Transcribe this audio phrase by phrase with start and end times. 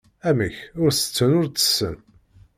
[0.29, 1.95] Amek, ur tetten ur tessen?